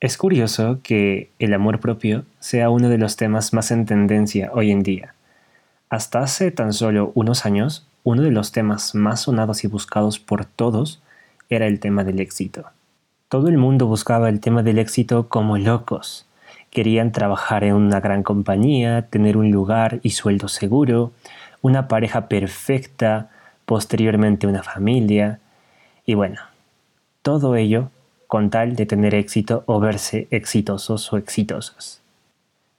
Es 0.00 0.16
curioso 0.16 0.78
que 0.82 1.30
el 1.38 1.52
amor 1.52 1.78
propio 1.78 2.24
sea 2.38 2.70
uno 2.70 2.88
de 2.88 2.96
los 2.96 3.16
temas 3.16 3.52
más 3.52 3.70
en 3.70 3.84
tendencia 3.84 4.50
hoy 4.54 4.70
en 4.70 4.82
día. 4.82 5.14
Hasta 5.90 6.20
hace 6.20 6.50
tan 6.50 6.72
solo 6.72 7.12
unos 7.14 7.44
años, 7.44 7.86
uno 8.02 8.22
de 8.22 8.30
los 8.30 8.50
temas 8.50 8.94
más 8.94 9.20
sonados 9.20 9.62
y 9.62 9.66
buscados 9.66 10.18
por 10.18 10.46
todos 10.46 11.02
era 11.50 11.66
el 11.66 11.80
tema 11.80 12.02
del 12.02 12.18
éxito. 12.18 12.64
Todo 13.28 13.48
el 13.48 13.58
mundo 13.58 13.88
buscaba 13.88 14.30
el 14.30 14.40
tema 14.40 14.62
del 14.62 14.78
éxito 14.78 15.28
como 15.28 15.58
locos. 15.58 16.26
Querían 16.70 17.12
trabajar 17.12 17.62
en 17.62 17.74
una 17.74 18.00
gran 18.00 18.22
compañía, 18.22 19.02
tener 19.02 19.36
un 19.36 19.50
lugar 19.50 20.00
y 20.02 20.10
sueldo 20.10 20.48
seguro, 20.48 21.12
una 21.60 21.88
pareja 21.88 22.26
perfecta, 22.26 23.28
posteriormente 23.66 24.46
una 24.46 24.62
familia, 24.62 25.40
y 26.06 26.14
bueno, 26.14 26.40
todo 27.20 27.54
ello 27.54 27.90
con 28.30 28.48
tal 28.48 28.76
de 28.76 28.86
tener 28.86 29.16
éxito 29.16 29.64
o 29.66 29.80
verse 29.80 30.28
exitosos 30.30 31.12
o 31.12 31.16
exitosas. 31.16 32.00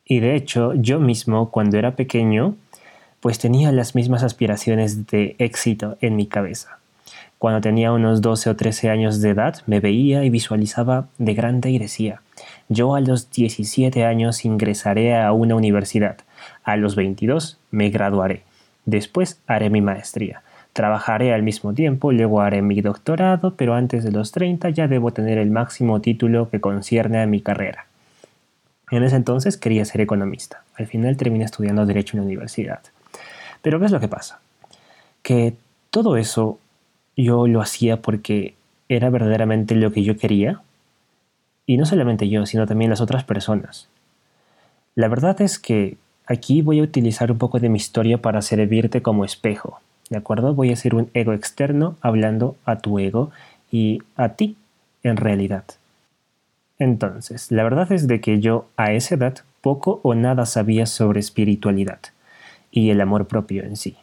Y 0.05 0.21
de 0.21 0.33
hecho, 0.37 0.73
yo 0.75 1.01
mismo, 1.01 1.51
cuando 1.51 1.77
era 1.77 1.97
pequeño, 1.97 2.55
pues 3.19 3.37
tenía 3.37 3.73
las 3.73 3.93
mismas 3.93 4.23
aspiraciones 4.23 5.07
de 5.07 5.35
éxito 5.39 5.97
en 5.99 6.15
mi 6.15 6.25
cabeza. 6.25 6.79
Cuando 7.37 7.59
tenía 7.59 7.91
unos 7.91 8.21
12 8.21 8.49
o 8.49 8.55
13 8.55 8.91
años 8.91 9.19
de 9.19 9.31
edad, 9.31 9.57
me 9.65 9.81
veía 9.81 10.23
y 10.23 10.29
visualizaba 10.29 11.09
de 11.17 11.33
grande 11.33 11.69
y 11.69 11.79
decía, 11.79 12.21
yo 12.69 12.95
a 12.95 13.01
los 13.01 13.29
17 13.29 14.05
años 14.05 14.45
ingresaré 14.45 15.17
a 15.17 15.33
una 15.33 15.55
universidad, 15.55 16.15
a 16.63 16.77
los 16.77 16.95
22 16.95 17.59
me 17.71 17.89
graduaré, 17.89 18.43
después 18.85 19.41
haré 19.47 19.69
mi 19.69 19.81
maestría, 19.81 20.43
Trabajaré 20.73 21.33
al 21.33 21.43
mismo 21.43 21.73
tiempo, 21.73 22.13
luego 22.13 22.39
haré 22.39 22.61
mi 22.61 22.79
doctorado, 22.79 23.55
pero 23.55 23.73
antes 23.73 24.05
de 24.05 24.11
los 24.11 24.31
30 24.31 24.69
ya 24.69 24.87
debo 24.87 25.11
tener 25.11 25.37
el 25.37 25.51
máximo 25.51 25.99
título 25.99 26.49
que 26.49 26.61
concierne 26.61 27.21
a 27.21 27.25
mi 27.25 27.41
carrera. 27.41 27.87
En 28.89 29.03
ese 29.03 29.17
entonces 29.17 29.57
quería 29.57 29.83
ser 29.83 29.99
economista. 29.99 30.63
Al 30.75 30.87
final 30.87 31.17
terminé 31.17 31.43
estudiando 31.43 31.85
Derecho 31.85 32.15
en 32.15 32.21
la 32.21 32.25
universidad. 32.25 32.79
Pero 33.61 33.79
¿qué 33.79 33.85
es 33.85 33.91
lo 33.91 33.99
que 33.99 34.07
pasa? 34.07 34.39
Que 35.23 35.55
todo 35.89 36.15
eso 36.15 36.57
yo 37.17 37.47
lo 37.47 37.61
hacía 37.61 38.01
porque 38.01 38.53
era 38.87 39.09
verdaderamente 39.09 39.75
lo 39.75 39.91
que 39.91 40.03
yo 40.03 40.17
quería. 40.17 40.61
Y 41.65 41.77
no 41.77 41.85
solamente 41.85 42.29
yo, 42.29 42.45
sino 42.45 42.65
también 42.65 42.89
las 42.89 43.01
otras 43.01 43.25
personas. 43.25 43.89
La 44.95 45.09
verdad 45.09 45.41
es 45.41 45.59
que 45.59 45.97
aquí 46.27 46.61
voy 46.61 46.79
a 46.79 46.83
utilizar 46.83 47.29
un 47.31 47.37
poco 47.37 47.59
de 47.59 47.69
mi 47.69 47.77
historia 47.77 48.21
para 48.21 48.41
servirte 48.41 49.01
como 49.01 49.25
espejo 49.25 49.79
¿de 50.11 50.17
acuerdo? 50.17 50.53
Voy 50.53 50.71
a 50.71 50.75
ser 50.75 50.93
un 50.93 51.09
ego 51.13 51.31
externo 51.31 51.95
hablando 52.01 52.57
a 52.65 52.79
tu 52.79 52.99
ego 52.99 53.31
y 53.71 54.03
a 54.17 54.29
ti 54.29 54.57
en 55.03 55.15
realidad. 55.15 55.63
Entonces, 56.77 57.49
la 57.49 57.63
verdad 57.63 57.89
es 57.93 58.07
de 58.07 58.19
que 58.19 58.41
yo 58.41 58.67
a 58.75 58.91
esa 58.91 59.15
edad 59.15 59.37
poco 59.61 60.01
o 60.03 60.13
nada 60.13 60.45
sabía 60.45 60.85
sobre 60.85 61.21
espiritualidad 61.21 61.99
y 62.71 62.89
el 62.89 62.99
amor 62.99 63.27
propio 63.27 63.63
en 63.63 63.77
sí. 63.77 63.95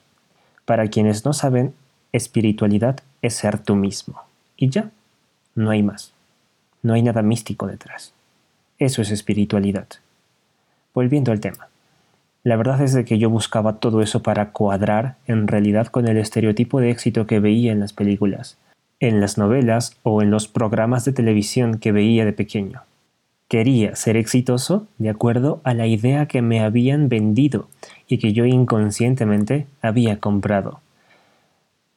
Para 0.65 0.89
quienes 0.89 1.27
no 1.27 1.35
saben, 1.35 1.75
espiritualidad 2.13 3.01
es 3.21 3.35
ser 3.35 3.59
tú 3.59 3.75
mismo. 3.75 4.23
Y 4.57 4.71
ya, 4.71 4.91
no 5.55 5.71
hay 5.71 5.83
más. 5.83 6.13
No 6.83 6.95
hay 6.95 7.03
nada 7.03 7.21
místico 7.21 7.67
detrás. 7.67 8.15
Eso 8.79 9.03
es 9.03 9.11
espiritualidad. 9.11 9.89
Volviendo 10.95 11.33
al 11.33 11.41
tema. 11.41 11.69
La 12.49 12.57
verdad 12.57 12.81
es 12.81 12.95
de 12.95 13.05
que 13.05 13.19
yo 13.19 13.29
buscaba 13.29 13.75
todo 13.75 14.01
eso 14.01 14.23
para 14.23 14.53
cuadrar 14.53 15.17
en 15.27 15.49
realidad 15.49 15.89
con 15.89 16.09
el 16.09 16.17
estereotipo 16.17 16.81
de 16.81 16.91
éxito 16.91 17.27
que 17.27 17.41
veía 17.41 17.73
en 17.73 17.81
las 17.81 17.93
películas, 17.93 18.57
en 19.01 19.21
las 19.21 19.37
novelas 19.37 19.99
o 20.03 20.23
en 20.23 20.31
los 20.31 20.49
programas 20.49 21.05
de 21.05 21.13
televisión 21.13 21.77
que 21.77 21.93
veía 21.93 22.25
de 22.25 22.33
pequeño. 22.33 22.85
Quería 23.49 23.95
ser 23.97 24.17
exitoso 24.17 24.87
de 24.97 25.11
acuerdo 25.11 25.61
a 25.63 25.75
la 25.75 25.87
idea 25.87 26.25
que 26.25 26.41
me 26.41 26.61
habían 26.61 27.11
vendido 27.11 27.69
y 28.09 28.17
que 28.17 28.33
yo 28.33 28.47
inconscientemente 28.47 29.67
había 29.83 30.19
comprado. 30.19 30.81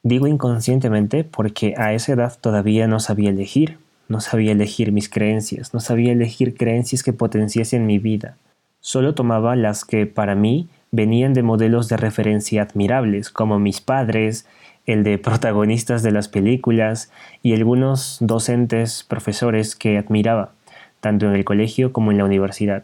Digo 0.04 0.28
inconscientemente 0.28 1.24
porque 1.24 1.76
a 1.78 1.94
esa 1.94 2.12
edad 2.12 2.38
todavía 2.42 2.88
no 2.88 3.00
sabía 3.00 3.30
elegir, 3.30 3.78
no 4.10 4.20
sabía 4.20 4.52
elegir 4.52 4.92
mis 4.92 5.08
creencias, 5.08 5.74
no 5.74 5.80
sabía 5.80 6.12
elegir 6.12 6.58
creencias 6.58 7.04
que 7.04 7.14
potenciasen 7.14 7.86
mi 7.86 8.00
vida. 8.00 8.36
Solo 8.82 9.14
tomaba 9.14 9.56
las 9.56 9.86
que 9.86 10.08
para 10.08 10.36
mí 10.36 10.68
venían 10.92 11.34
de 11.34 11.44
modelos 11.44 11.88
de 11.88 11.98
referencia 11.98 12.64
admirables, 12.64 13.30
como 13.30 13.60
mis 13.60 13.80
padres, 13.80 14.46
el 14.88 15.04
de 15.04 15.18
protagonistas 15.18 16.04
de 16.04 16.12
las 16.12 16.28
películas 16.28 17.12
y 17.44 17.54
algunos 17.54 18.18
docentes, 18.20 19.06
profesores 19.08 19.76
que 19.76 19.98
admiraba, 19.98 20.52
tanto 21.00 21.28
en 21.28 21.36
el 21.36 21.46
colegio 21.46 21.94
como 21.94 22.12
en 22.12 22.18
la 22.18 22.26
universidad. 22.26 22.84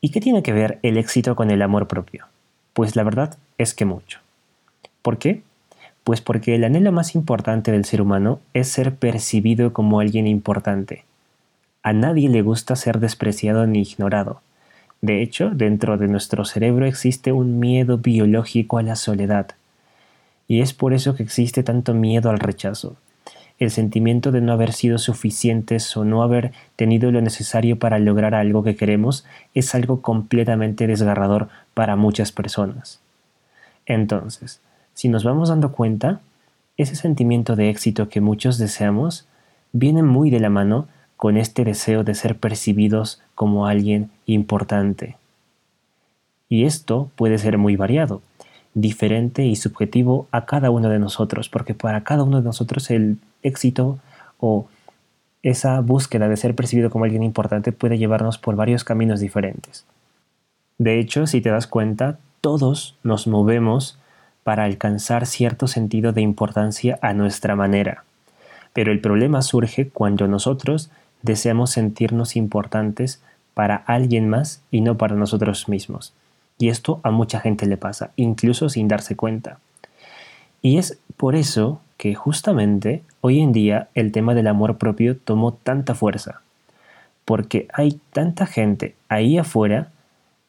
¿Y 0.00 0.10
qué 0.10 0.20
tiene 0.20 0.42
que 0.42 0.54
ver 0.54 0.78
el 0.82 0.96
éxito 0.96 1.36
con 1.36 1.50
el 1.50 1.60
amor 1.60 1.86
propio? 1.86 2.26
Pues 2.72 2.96
la 2.96 3.02
verdad 3.02 3.36
es 3.58 3.74
que 3.74 3.84
mucho. 3.84 4.20
¿Por 5.02 5.18
qué? 5.18 5.42
Pues 6.02 6.22
porque 6.22 6.54
el 6.54 6.64
anhelo 6.64 6.92
más 6.92 7.14
importante 7.14 7.70
del 7.70 7.84
ser 7.84 8.00
humano 8.00 8.40
es 8.54 8.68
ser 8.68 8.94
percibido 8.94 9.74
como 9.74 10.00
alguien 10.00 10.26
importante. 10.26 11.04
A 11.82 11.92
nadie 11.92 12.30
le 12.30 12.40
gusta 12.40 12.74
ser 12.76 13.00
despreciado 13.00 13.66
ni 13.66 13.82
ignorado. 13.82 14.40
De 15.00 15.22
hecho, 15.22 15.50
dentro 15.50 15.96
de 15.96 16.08
nuestro 16.08 16.44
cerebro 16.44 16.86
existe 16.86 17.32
un 17.32 17.58
miedo 17.58 17.98
biológico 17.98 18.78
a 18.78 18.82
la 18.82 18.96
soledad. 18.96 19.48
Y 20.46 20.60
es 20.60 20.74
por 20.74 20.92
eso 20.92 21.14
que 21.14 21.22
existe 21.22 21.62
tanto 21.62 21.94
miedo 21.94 22.28
al 22.28 22.38
rechazo. 22.38 22.96
El 23.58 23.70
sentimiento 23.70 24.32
de 24.32 24.40
no 24.40 24.52
haber 24.52 24.72
sido 24.72 24.98
suficientes 24.98 25.96
o 25.96 26.04
no 26.04 26.22
haber 26.22 26.52
tenido 26.76 27.10
lo 27.10 27.20
necesario 27.20 27.78
para 27.78 27.98
lograr 27.98 28.34
algo 28.34 28.62
que 28.62 28.76
queremos 28.76 29.26
es 29.54 29.74
algo 29.74 30.00
completamente 30.00 30.86
desgarrador 30.86 31.48
para 31.74 31.96
muchas 31.96 32.32
personas. 32.32 33.00
Entonces, 33.86 34.60
si 34.94 35.08
nos 35.08 35.24
vamos 35.24 35.50
dando 35.50 35.72
cuenta, 35.72 36.20
ese 36.76 36.96
sentimiento 36.96 37.56
de 37.56 37.68
éxito 37.68 38.08
que 38.08 38.20
muchos 38.20 38.56
deseamos 38.56 39.26
viene 39.72 40.02
muy 40.02 40.30
de 40.30 40.40
la 40.40 40.50
mano 40.50 40.88
con 41.20 41.36
este 41.36 41.64
deseo 41.64 42.02
de 42.02 42.14
ser 42.14 42.38
percibidos 42.38 43.20
como 43.34 43.66
alguien 43.66 44.10
importante. 44.24 45.18
Y 46.48 46.64
esto 46.64 47.10
puede 47.14 47.36
ser 47.36 47.58
muy 47.58 47.76
variado, 47.76 48.22
diferente 48.72 49.44
y 49.44 49.54
subjetivo 49.56 50.28
a 50.30 50.46
cada 50.46 50.70
uno 50.70 50.88
de 50.88 50.98
nosotros, 50.98 51.50
porque 51.50 51.74
para 51.74 52.04
cada 52.04 52.22
uno 52.22 52.38
de 52.38 52.44
nosotros 52.44 52.90
el 52.90 53.18
éxito 53.42 53.98
o 54.38 54.66
esa 55.42 55.78
búsqueda 55.80 56.26
de 56.26 56.38
ser 56.38 56.54
percibido 56.54 56.88
como 56.88 57.04
alguien 57.04 57.22
importante 57.22 57.70
puede 57.70 57.98
llevarnos 57.98 58.38
por 58.38 58.56
varios 58.56 58.82
caminos 58.82 59.20
diferentes. 59.20 59.84
De 60.78 60.98
hecho, 60.98 61.26
si 61.26 61.42
te 61.42 61.50
das 61.50 61.66
cuenta, 61.66 62.18
todos 62.40 62.96
nos 63.02 63.26
movemos 63.26 63.98
para 64.42 64.64
alcanzar 64.64 65.26
cierto 65.26 65.66
sentido 65.66 66.12
de 66.14 66.22
importancia 66.22 66.98
a 67.02 67.12
nuestra 67.12 67.56
manera. 67.56 68.04
Pero 68.72 68.90
el 68.90 69.02
problema 69.02 69.42
surge 69.42 69.90
cuando 69.90 70.26
nosotros 70.26 70.90
deseamos 71.22 71.70
sentirnos 71.70 72.36
importantes 72.36 73.22
para 73.54 73.76
alguien 73.76 74.28
más 74.28 74.62
y 74.70 74.80
no 74.80 74.96
para 74.96 75.16
nosotros 75.16 75.68
mismos. 75.68 76.12
Y 76.58 76.68
esto 76.68 77.00
a 77.02 77.10
mucha 77.10 77.40
gente 77.40 77.66
le 77.66 77.76
pasa, 77.76 78.10
incluso 78.16 78.68
sin 78.68 78.88
darse 78.88 79.16
cuenta. 79.16 79.58
Y 80.62 80.78
es 80.78 80.98
por 81.16 81.34
eso 81.34 81.80
que 81.96 82.14
justamente 82.14 83.02
hoy 83.20 83.40
en 83.40 83.52
día 83.52 83.88
el 83.94 84.12
tema 84.12 84.34
del 84.34 84.46
amor 84.46 84.78
propio 84.78 85.16
tomó 85.16 85.52
tanta 85.52 85.94
fuerza. 85.94 86.42
Porque 87.24 87.68
hay 87.72 88.00
tanta 88.12 88.46
gente 88.46 88.94
ahí 89.08 89.38
afuera 89.38 89.88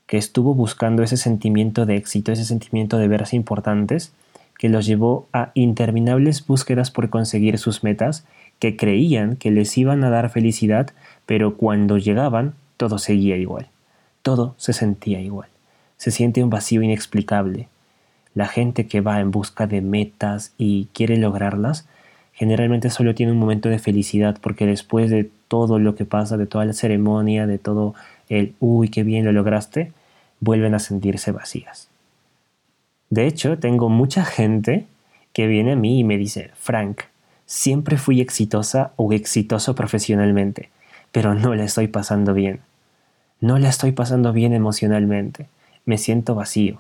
que 0.06 0.18
estuvo 0.18 0.54
buscando 0.54 1.04
ese 1.04 1.18
sentimiento 1.18 1.86
de 1.86 1.96
éxito, 1.96 2.32
ese 2.32 2.44
sentimiento 2.44 2.98
de 2.98 3.08
verse 3.08 3.36
importantes, 3.36 4.12
que 4.58 4.70
los 4.70 4.86
llevó 4.86 5.28
a 5.34 5.52
interminables 5.54 6.46
búsquedas 6.46 6.92
por 6.92 7.10
conseguir 7.10 7.58
sus 7.58 7.84
metas 7.84 8.26
que 8.62 8.78
creían 8.78 9.38
que 9.38 9.50
les 9.50 9.76
iban 9.76 10.04
a 10.04 10.12
dar 10.12 10.30
felicidad, 10.30 10.92
pero 11.26 11.58
cuando 11.58 11.98
llegaban 11.98 12.54
todo 12.78 13.00
seguía 13.00 13.36
igual, 13.36 13.70
todo 14.22 14.54
se 14.58 14.72
sentía 14.72 15.20
igual. 15.20 15.50
Se 15.98 16.12
siente 16.12 16.44
un 16.44 16.52
vacío 16.52 16.84
inexplicable. 16.84 17.70
La 18.36 18.48
gente 18.48 18.86
que 18.86 19.02
va 19.02 19.20
en 19.20 19.32
busca 19.32 19.66
de 19.66 19.82
metas 19.82 20.54
y 20.60 20.90
quiere 20.94 21.18
lograrlas, 21.18 21.88
generalmente 22.34 22.92
solo 22.92 23.16
tiene 23.16 23.32
un 23.32 23.40
momento 23.40 23.68
de 23.68 23.80
felicidad 23.80 24.38
porque 24.40 24.68
después 24.68 25.10
de 25.10 25.32
todo 25.48 25.80
lo 25.80 25.96
que 25.96 26.06
pasa, 26.06 26.38
de 26.38 26.46
toda 26.46 26.66
la 26.66 26.74
ceremonia, 26.74 27.48
de 27.48 27.58
todo 27.58 27.96
el 28.30 28.54
uy, 28.60 28.90
qué 28.90 29.02
bien 29.02 29.26
lo 29.26 29.32
lograste, 29.32 29.92
vuelven 30.40 30.76
a 30.76 30.80
sentirse 30.80 31.32
vacías. 31.32 31.90
De 33.10 33.26
hecho, 33.26 33.58
tengo 33.58 33.90
mucha 33.90 34.24
gente 34.24 34.86
que 35.34 35.48
viene 35.48 35.72
a 35.72 35.76
mí 35.76 36.00
y 36.00 36.04
me 36.04 36.20
dice, 36.20 36.52
Frank, 36.54 37.02
Siempre 37.54 37.98
fui 37.98 38.22
exitosa 38.22 38.94
o 38.96 39.12
exitoso 39.12 39.76
profesionalmente, 39.76 40.70
pero 41.12 41.36
no 41.36 41.54
la 41.54 41.66
estoy 41.66 41.90
pasando 41.90 42.34
bien. 42.34 42.62
No 43.42 43.60
la 43.60 43.68
estoy 43.68 43.92
pasando 43.92 44.32
bien 44.32 44.54
emocionalmente. 44.54 45.48
Me 45.84 45.98
siento 45.98 46.34
vacío. 46.34 46.80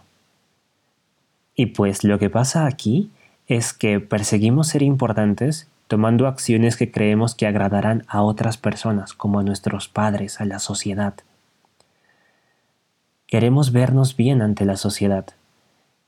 Y 1.57 1.65
pues 1.65 2.05
lo 2.05 2.19
que 2.19 2.29
pasa 2.29 2.67
aquí 2.67 3.11
es 3.47 3.73
que 3.73 3.99
perseguimos 3.99 4.69
ser 4.69 4.81
importantes 4.81 5.67
tomando 5.89 6.25
acciones 6.25 6.77
que 6.77 6.89
creemos 6.89 7.35
que 7.35 7.47
agradarán 7.47 8.05
a 8.07 8.21
otras 8.21 8.55
personas, 8.55 9.11
como 9.11 9.41
a 9.41 9.43
nuestros 9.43 9.89
padres, 9.89 10.39
a 10.39 10.45
la 10.45 10.59
sociedad. 10.59 11.15
Queremos 13.27 13.73
vernos 13.73 14.15
bien 14.15 14.41
ante 14.41 14.63
la 14.63 14.77
sociedad 14.77 15.25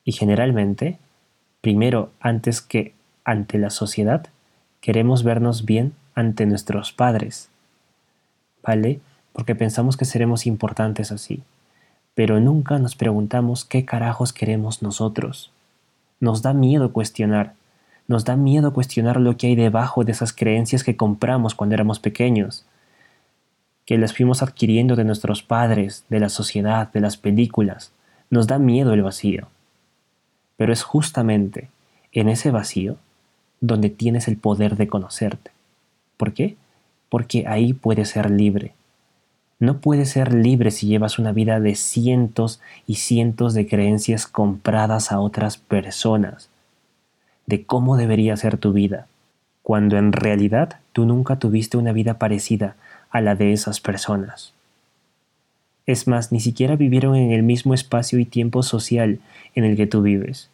y 0.05 0.13
generalmente, 0.13 0.99
primero 1.59 2.11
antes 2.21 2.61
que 2.61 2.93
ante 3.25 3.57
la 3.57 3.69
sociedad, 3.69 4.29
queremos 4.83 5.23
vernos 5.23 5.63
bien 5.63 5.93
ante 6.13 6.45
nuestros 6.45 6.91
padres. 6.91 7.47
¿Vale? 8.61 8.99
Porque 9.31 9.55
pensamos 9.55 9.95
que 9.95 10.03
seremos 10.03 10.45
importantes 10.45 11.13
así. 11.13 11.41
Pero 12.15 12.41
nunca 12.41 12.77
nos 12.79 12.97
preguntamos 12.97 13.63
qué 13.63 13.85
carajos 13.85 14.33
queremos 14.33 14.81
nosotros. 14.81 15.53
Nos 16.19 16.41
da 16.41 16.53
miedo 16.53 16.91
cuestionar 16.91 17.53
nos 18.05 18.25
da 18.25 18.35
miedo 18.35 18.73
cuestionar 18.73 19.21
lo 19.21 19.37
que 19.37 19.47
hay 19.47 19.55
debajo 19.55 20.03
de 20.03 20.11
esas 20.11 20.33
creencias 20.33 20.83
que 20.83 20.97
compramos 20.97 21.55
cuando 21.55 21.75
éramos 21.75 21.99
pequeños, 21.99 22.65
que 23.85 23.97
las 23.97 24.13
fuimos 24.13 24.43
adquiriendo 24.43 24.97
de 24.97 25.05
nuestros 25.05 25.41
padres, 25.41 26.03
de 26.09 26.19
la 26.19 26.27
sociedad, 26.27 26.91
de 26.91 26.99
las 26.99 27.15
películas. 27.15 27.93
Nos 28.29 28.47
da 28.47 28.59
miedo 28.59 28.91
el 28.93 29.03
vacío. 29.03 29.47
Pero 30.57 30.73
es 30.73 30.83
justamente 30.83 31.69
en 32.11 32.27
ese 32.27 32.51
vacío 32.51 32.97
donde 33.63 33.89
tienes 33.89 34.27
el 34.27 34.35
poder 34.35 34.75
de 34.75 34.87
conocerte. 34.87 35.51
¿Por 36.17 36.33
qué? 36.33 36.57
Porque 37.07 37.47
ahí 37.47 37.71
puedes 37.71 38.09
ser 38.09 38.29
libre. 38.29 38.73
No 39.57 39.77
puedes 39.79 40.09
ser 40.09 40.33
libre 40.33 40.69
si 40.69 40.87
llevas 40.87 41.17
una 41.17 41.31
vida 41.31 41.61
de 41.61 41.75
cientos 41.75 42.59
y 42.87 42.95
cientos 42.95 43.53
de 43.53 43.65
creencias 43.65 44.27
compradas 44.27 45.13
a 45.13 45.21
otras 45.21 45.55
personas 45.55 46.49
de 47.45 47.63
cómo 47.63 47.95
debería 47.95 48.35
ser 48.35 48.57
tu 48.57 48.73
vida, 48.73 49.07
cuando 49.61 49.97
en 49.97 50.11
realidad 50.11 50.79
tú 50.91 51.05
nunca 51.05 51.39
tuviste 51.39 51.77
una 51.77 51.93
vida 51.93 52.19
parecida 52.19 52.75
a 53.11 53.21
la 53.21 53.35
de 53.35 53.53
esas 53.53 53.79
personas. 53.79 54.53
Es 55.85 56.05
más, 56.05 56.33
ni 56.33 56.41
siquiera 56.41 56.75
vivieron 56.75 57.15
en 57.15 57.31
el 57.31 57.43
mismo 57.43 57.73
espacio 57.73 58.19
y 58.19 58.25
tiempo 58.25 58.61
social 58.61 59.19
en 59.55 59.63
el 59.63 59.77
que 59.77 59.87
tú 59.87 60.01
vives. 60.01 60.49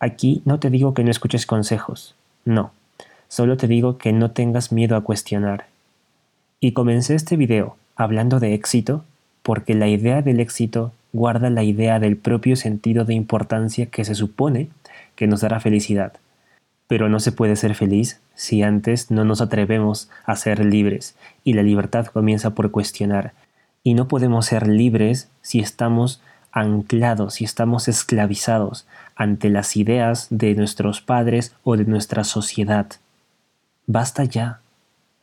Aquí 0.00 0.40
no 0.46 0.58
te 0.58 0.70
digo 0.70 0.94
que 0.94 1.04
no 1.04 1.10
escuches 1.10 1.44
consejos, 1.44 2.14
no, 2.46 2.72
solo 3.28 3.58
te 3.58 3.66
digo 3.66 3.98
que 3.98 4.14
no 4.14 4.30
tengas 4.30 4.72
miedo 4.72 4.96
a 4.96 5.02
cuestionar. 5.02 5.66
Y 6.58 6.72
comencé 6.72 7.14
este 7.14 7.36
video 7.36 7.76
hablando 7.96 8.40
de 8.40 8.54
éxito 8.54 9.04
porque 9.42 9.74
la 9.74 9.88
idea 9.88 10.22
del 10.22 10.40
éxito 10.40 10.92
guarda 11.12 11.50
la 11.50 11.64
idea 11.64 11.98
del 11.98 12.16
propio 12.16 12.56
sentido 12.56 13.04
de 13.04 13.12
importancia 13.12 13.86
que 13.86 14.06
se 14.06 14.14
supone 14.14 14.68
que 15.16 15.26
nos 15.26 15.42
dará 15.42 15.60
felicidad. 15.60 16.14
Pero 16.86 17.10
no 17.10 17.20
se 17.20 17.32
puede 17.32 17.56
ser 17.56 17.74
feliz 17.74 18.20
si 18.34 18.62
antes 18.62 19.10
no 19.10 19.24
nos 19.24 19.42
atrevemos 19.42 20.08
a 20.24 20.34
ser 20.34 20.64
libres, 20.64 21.14
y 21.44 21.52
la 21.52 21.62
libertad 21.62 22.06
comienza 22.06 22.50
por 22.50 22.70
cuestionar. 22.70 23.32
Y 23.82 23.92
no 23.94 24.08
podemos 24.08 24.46
ser 24.46 24.66
libres 24.66 25.28
si 25.42 25.60
estamos 25.60 26.22
anclados, 26.52 27.34
si 27.34 27.44
estamos 27.44 27.88
esclavizados 27.88 28.86
ante 29.16 29.50
las 29.50 29.76
ideas 29.76 30.26
de 30.30 30.54
nuestros 30.54 31.00
padres 31.00 31.54
o 31.64 31.76
de 31.76 31.84
nuestra 31.84 32.24
sociedad. 32.24 32.86
Basta 33.86 34.24
ya 34.24 34.60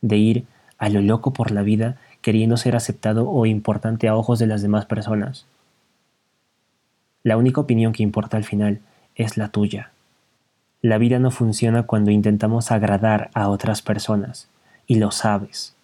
de 0.01 0.17
ir 0.17 0.45
a 0.77 0.89
lo 0.89 1.01
loco 1.01 1.33
por 1.33 1.51
la 1.51 1.61
vida 1.61 1.97
queriendo 2.21 2.57
ser 2.57 2.75
aceptado 2.75 3.29
o 3.29 3.45
importante 3.45 4.07
a 4.07 4.15
ojos 4.15 4.39
de 4.39 4.47
las 4.47 4.61
demás 4.61 4.85
personas. 4.85 5.45
La 7.23 7.37
única 7.37 7.61
opinión 7.61 7.93
que 7.93 8.03
importa 8.03 8.37
al 8.37 8.43
final 8.43 8.81
es 9.15 9.37
la 9.37 9.49
tuya. 9.49 9.91
La 10.81 10.97
vida 10.97 11.19
no 11.19 11.31
funciona 11.31 11.83
cuando 11.83 12.11
intentamos 12.11 12.71
agradar 12.71 13.29
a 13.33 13.49
otras 13.49 13.81
personas, 13.81 14.49
y 14.85 14.95
lo 14.95 15.11
sabes. 15.11 15.76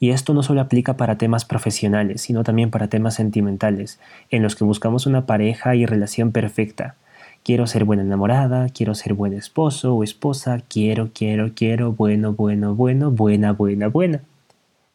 Y 0.00 0.10
esto 0.10 0.34
no 0.34 0.42
solo 0.42 0.60
aplica 0.60 0.96
para 0.96 1.18
temas 1.18 1.44
profesionales, 1.44 2.22
sino 2.22 2.44
también 2.44 2.70
para 2.70 2.88
temas 2.88 3.14
sentimentales, 3.14 3.98
en 4.30 4.42
los 4.42 4.54
que 4.54 4.64
buscamos 4.64 5.06
una 5.06 5.26
pareja 5.26 5.74
y 5.74 5.86
relación 5.86 6.32
perfecta. 6.32 6.94
Quiero 7.42 7.66
ser 7.66 7.84
buena 7.84 8.02
enamorada, 8.02 8.68
quiero 8.68 8.94
ser 8.94 9.14
buen 9.14 9.32
esposo 9.32 9.94
o 9.94 10.04
esposa, 10.04 10.60
quiero, 10.68 11.10
quiero, 11.12 11.52
quiero, 11.54 11.92
bueno, 11.92 12.32
bueno, 12.32 12.74
bueno, 12.74 13.10
buena, 13.10 13.52
buena, 13.52 13.88
buena. 13.88 14.20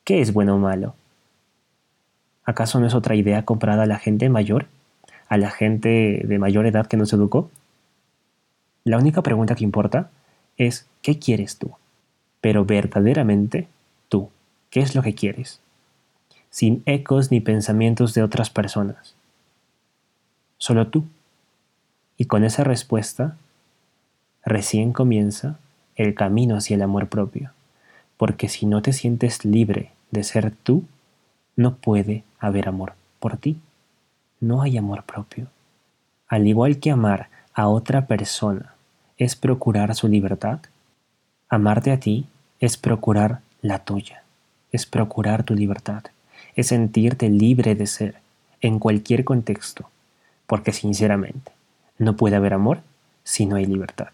¿Qué 0.04 0.22
es 0.22 0.34
bueno 0.34 0.56
o 0.56 0.60
malo? 0.60 0.96
¿Acaso 2.46 2.80
no 2.80 2.88
es 2.88 2.94
otra 2.94 3.16
idea 3.16 3.44
comprada 3.44 3.84
a 3.84 3.88
la 3.88 4.00
gente 4.00 4.30
mayor? 4.30 4.68
a 5.34 5.38
la 5.38 5.50
gente 5.50 6.22
de 6.24 6.38
mayor 6.38 6.68
edad 6.68 6.86
que 6.86 6.96
nos 6.96 7.12
educó? 7.12 7.50
La 8.84 9.00
única 9.00 9.24
pregunta 9.24 9.56
que 9.56 9.64
importa 9.64 10.12
es 10.58 10.86
¿qué 11.02 11.18
quieres 11.18 11.58
tú? 11.58 11.72
Pero 12.40 12.66
verdaderamente 12.66 13.68
¿qué 14.74 14.82
es 14.82 14.96
lo 14.96 15.04
que 15.04 15.14
quieres? 15.14 15.60
Sin 16.50 16.82
ecos 16.88 17.30
ni 17.30 17.40
pensamientos 17.40 18.16
de 18.16 18.24
otras 18.24 18.50
personas. 18.50 19.14
Solo 20.58 20.88
tú. 20.88 21.06
Y 22.18 22.26
con 22.26 22.44
esa 22.44 22.64
respuesta, 22.64 23.38
recién 24.44 24.92
comienza 24.92 25.60
el 25.96 26.16
camino 26.16 26.58
hacia 26.58 26.76
el 26.76 26.82
amor 26.82 27.08
propio. 27.08 27.52
Porque 28.18 28.50
si 28.50 28.66
no 28.66 28.82
te 28.82 28.94
sientes 28.94 29.46
libre 29.46 29.92
de 30.10 30.24
ser 30.24 30.52
tú, 30.52 30.84
no 31.56 31.76
puede 31.76 32.24
haber 32.40 32.68
amor 32.68 32.96
por 33.20 33.38
ti 33.38 33.60
no 34.44 34.62
hay 34.62 34.78
amor 34.78 35.04
propio. 35.04 35.48
Al 36.28 36.46
igual 36.48 36.80
que 36.80 36.92
amar 36.92 37.30
a 37.54 37.70
otra 37.70 38.08
persona 38.08 38.74
es 39.18 39.36
procurar 39.36 39.96
su 39.96 40.10
libertad, 40.10 40.60
amarte 41.48 41.92
a 41.92 42.00
ti 42.00 42.28
es 42.60 42.76
procurar 42.76 43.40
la 43.62 43.80
tuya, 43.80 44.23
es 44.74 44.86
procurar 44.86 45.44
tu 45.44 45.56
libertad, 45.56 46.04
es 46.56 46.68
sentirte 46.68 47.30
libre 47.30 47.76
de 47.76 47.88
ser 47.88 48.16
en 48.60 48.80
cualquier 48.80 49.24
contexto, 49.24 49.90
porque 50.48 50.74
sinceramente 50.74 51.54
no 51.98 52.18
puede 52.18 52.36
haber 52.36 52.54
amor 52.54 52.82
si 53.24 53.46
no 53.46 53.56
hay 53.56 53.66
libertad. 53.66 54.10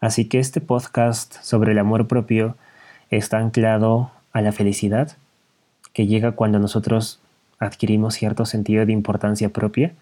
Así 0.00 0.26
que 0.26 0.38
este 0.38 0.60
podcast 0.60 1.42
sobre 1.42 1.72
el 1.72 1.78
amor 1.78 2.06
propio 2.06 2.56
está 3.10 3.38
anclado 3.38 4.10
a 4.32 4.42
la 4.42 4.52
felicidad 4.52 5.16
que 5.92 6.06
llega 6.06 6.32
cuando 6.32 6.58
nosotros 6.58 7.20
adquirimos 7.58 8.14
cierto 8.14 8.44
sentido 8.44 8.84
de 8.84 8.92
importancia 8.92 9.48
propia 9.48 9.92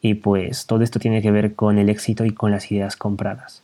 y 0.00 0.14
pues 0.14 0.66
todo 0.66 0.82
esto 0.82 0.98
tiene 0.98 1.22
que 1.22 1.30
ver 1.30 1.54
con 1.54 1.78
el 1.78 1.88
éxito 1.88 2.24
y 2.24 2.32
con 2.32 2.50
las 2.50 2.72
ideas 2.72 2.96
compradas. 2.96 3.62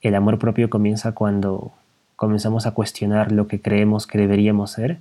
El 0.00 0.14
amor 0.14 0.38
propio 0.38 0.70
comienza 0.70 1.12
cuando 1.12 1.72
comenzamos 2.18 2.66
a 2.66 2.72
cuestionar 2.72 3.30
lo 3.30 3.46
que 3.46 3.60
creemos 3.60 4.08
que 4.08 4.18
deberíamos 4.18 4.72
ser, 4.72 4.98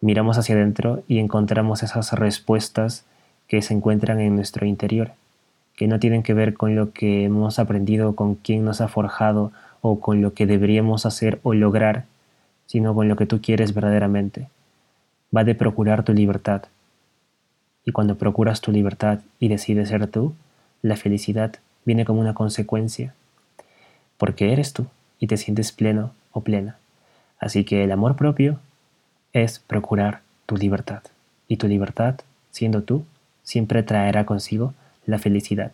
miramos 0.00 0.38
hacia 0.38 0.54
adentro 0.54 1.02
y 1.08 1.18
encontramos 1.18 1.82
esas 1.82 2.12
respuestas 2.12 3.04
que 3.48 3.60
se 3.60 3.74
encuentran 3.74 4.20
en 4.20 4.36
nuestro 4.36 4.64
interior, 4.64 5.10
que 5.74 5.88
no 5.88 5.98
tienen 5.98 6.22
que 6.22 6.32
ver 6.32 6.54
con 6.54 6.76
lo 6.76 6.92
que 6.92 7.24
hemos 7.24 7.58
aprendido, 7.58 8.14
con 8.14 8.36
quién 8.36 8.64
nos 8.64 8.80
ha 8.80 8.86
forjado 8.86 9.50
o 9.80 9.98
con 9.98 10.22
lo 10.22 10.32
que 10.32 10.46
deberíamos 10.46 11.06
hacer 11.06 11.40
o 11.42 11.54
lograr, 11.54 12.04
sino 12.66 12.94
con 12.94 13.08
lo 13.08 13.16
que 13.16 13.26
tú 13.26 13.40
quieres 13.42 13.74
verdaderamente 13.74 14.46
va 15.36 15.42
de 15.42 15.56
procurar 15.56 16.04
tu 16.04 16.12
libertad. 16.12 16.62
Y 17.84 17.90
cuando 17.90 18.14
procuras 18.14 18.60
tu 18.60 18.70
libertad 18.70 19.18
y 19.40 19.48
decides 19.48 19.88
ser 19.88 20.06
tú, 20.06 20.34
la 20.82 20.94
felicidad 20.94 21.56
viene 21.84 22.04
como 22.04 22.20
una 22.20 22.32
consecuencia, 22.32 23.12
porque 24.18 24.52
eres 24.52 24.72
tú 24.72 24.86
y 25.22 25.28
te 25.28 25.36
sientes 25.36 25.70
pleno 25.70 26.12
o 26.32 26.40
plena. 26.40 26.78
Así 27.38 27.62
que 27.62 27.84
el 27.84 27.92
amor 27.92 28.16
propio 28.16 28.58
es 29.32 29.60
procurar 29.60 30.22
tu 30.46 30.56
libertad, 30.56 31.04
y 31.46 31.58
tu 31.58 31.68
libertad, 31.68 32.16
siendo 32.50 32.82
tú, 32.82 33.04
siempre 33.44 33.84
traerá 33.84 34.26
consigo 34.26 34.74
la 35.06 35.20
felicidad. 35.20 35.70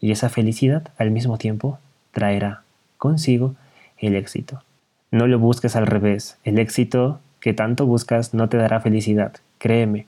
Y 0.00 0.12
esa 0.12 0.30
felicidad 0.30 0.88
al 0.96 1.10
mismo 1.10 1.36
tiempo 1.36 1.78
traerá 2.10 2.62
consigo 2.96 3.54
el 3.98 4.16
éxito. 4.16 4.62
No 5.10 5.26
lo 5.26 5.38
busques 5.38 5.76
al 5.76 5.86
revés. 5.86 6.38
El 6.42 6.58
éxito 6.58 7.20
que 7.38 7.52
tanto 7.52 7.84
buscas 7.84 8.32
no 8.32 8.48
te 8.48 8.56
dará 8.56 8.80
felicidad, 8.80 9.34
créeme. 9.58 10.06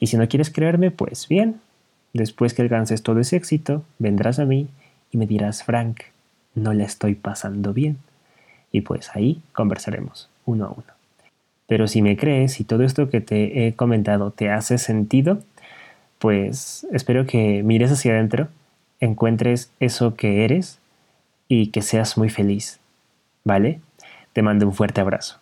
Y 0.00 0.06
si 0.06 0.16
no 0.16 0.26
quieres 0.28 0.48
creerme, 0.48 0.90
pues 0.90 1.28
bien, 1.28 1.60
después 2.14 2.54
que 2.54 2.62
alcances 2.62 3.02
todo 3.02 3.20
ese 3.20 3.36
éxito, 3.36 3.84
vendrás 3.98 4.38
a 4.38 4.46
mí 4.46 4.68
y 5.10 5.18
me 5.18 5.26
dirás, 5.26 5.62
Frank, 5.62 6.00
no 6.58 6.72
le 6.72 6.84
estoy 6.84 7.14
pasando 7.14 7.72
bien. 7.72 7.98
Y 8.70 8.82
pues 8.82 9.10
ahí 9.14 9.40
conversaremos 9.52 10.28
uno 10.44 10.66
a 10.66 10.70
uno. 10.70 10.98
Pero 11.66 11.86
si 11.86 12.02
me 12.02 12.16
crees 12.16 12.60
y 12.60 12.64
todo 12.64 12.82
esto 12.82 13.10
que 13.10 13.20
te 13.20 13.66
he 13.66 13.74
comentado 13.74 14.30
te 14.30 14.50
hace 14.50 14.78
sentido, 14.78 15.42
pues 16.18 16.86
espero 16.92 17.26
que 17.26 17.62
mires 17.62 17.92
hacia 17.92 18.12
adentro, 18.12 18.48
encuentres 19.00 19.70
eso 19.78 20.14
que 20.14 20.44
eres 20.44 20.78
y 21.46 21.68
que 21.68 21.82
seas 21.82 22.16
muy 22.16 22.30
feliz. 22.30 22.80
¿Vale? 23.44 23.80
Te 24.32 24.42
mando 24.42 24.66
un 24.66 24.74
fuerte 24.74 25.00
abrazo. 25.00 25.38